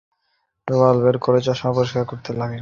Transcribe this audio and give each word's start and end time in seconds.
রুমাল 0.67 0.97
বের 1.03 1.17
করে 1.17 1.39
চশমার 1.41 1.63
কাঁচ 1.67 1.77
পরিষ্কার 1.77 2.03
করতে 2.05 2.29
লাগলেন। 2.31 2.59